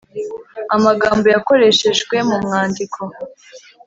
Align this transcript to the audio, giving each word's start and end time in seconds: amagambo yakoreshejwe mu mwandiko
amagambo 0.75 1.25
yakoreshejwe 1.35 2.15
mu 2.29 2.37
mwandiko 2.43 3.01